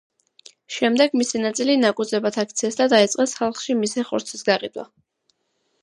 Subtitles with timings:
[0.75, 4.89] შემდეგ მისი ნაწილი ნაკუწებად აქციეს და დაიწყეს ხალხში მისი ხორცის გაყიდვა.